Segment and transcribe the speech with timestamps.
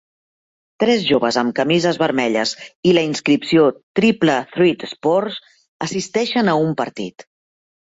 [0.83, 2.53] Tres joves amb camises vermelles
[2.93, 3.67] i la inscripció
[4.01, 5.39] Triple Threat Sports
[5.89, 7.31] assisteixen a un partit